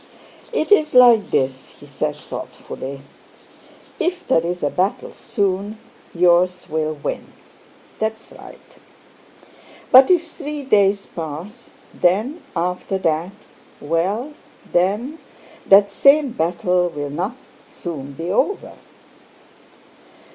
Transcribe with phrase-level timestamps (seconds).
[0.51, 3.01] "It's like this," he said thoughtfully,
[3.99, 5.77] "if there's a battle soon,
[6.15, 7.27] yours will win.
[7.99, 8.57] That's right.
[9.91, 13.31] But if three days pass, then after that,
[13.79, 14.33] well,
[14.71, 15.19] then
[15.67, 17.35] that same battle will not
[17.67, 18.73] soon be over."